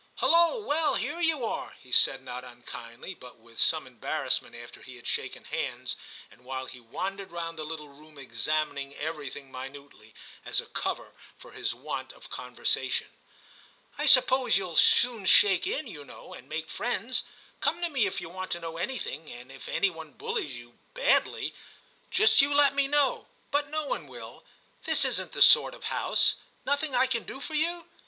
* 0.11 0.15
Hulloa, 0.15 0.61
well, 0.65 0.95
here 0.95 1.19
you 1.21 1.45
are,' 1.45 1.75
he 1.79 1.91
said 1.91 2.23
not 2.23 2.43
unkindly, 2.43 3.13
but 3.13 3.37
with 3.37 3.59
some 3.59 3.85
embarrassment, 3.85 4.55
after 4.55 4.79
90 4.79 4.79
TIM 4.79 4.81
CHAP. 4.81 4.85
he 4.87 4.95
had 4.95 5.05
shaken 5.07 5.43
hands, 5.43 5.95
and 6.31 6.43
while 6.43 6.65
he 6.65 6.79
wandered 6.79 7.29
round 7.29 7.55
the 7.59 7.63
little 7.63 7.87
room 7.89 8.17
examining 8.17 8.95
everything 8.95 9.51
minutely, 9.51 10.15
as 10.43 10.59
a 10.59 10.65
cover 10.65 11.11
for 11.37 11.51
his 11.51 11.75
want 11.75 12.13
of 12.13 12.31
conver 12.31 12.61
sation. 12.65 13.05
* 13.55 13.97
I 13.99 14.07
suppose 14.07 14.57
you*ll 14.57 14.75
soon 14.75 15.27
shake 15.27 15.67
in, 15.67 15.85
you 15.85 16.03
know, 16.03 16.33
and 16.33 16.49
make 16.49 16.71
friends. 16.71 17.23
Come 17.59 17.79
to 17.81 17.89
me 17.89 18.07
if 18.07 18.19
you 18.19 18.27
want 18.29 18.49
to 18.53 18.59
know 18.59 18.77
anything, 18.77 19.31
and 19.31 19.51
if 19.51 19.69
any 19.69 19.91
one 19.91 20.13
bullies 20.13 20.55
you— 20.55 20.79
badly— 20.95 21.53
just 22.09 22.41
you 22.41 22.55
let 22.55 22.73
me 22.73 22.87
know; 22.87 23.27
but 23.51 23.69
no 23.69 23.85
one 23.85 24.07
will: 24.07 24.43
this 24.85 25.05
isn't 25.05 25.33
the 25.33 25.43
sort 25.43 25.75
of 25.75 25.83
house. 25.93 26.37
Nothing 26.65 26.95
I 26.95 27.05
can 27.05 27.21
do 27.21 27.39
for 27.39 27.53
you?' 27.53 27.85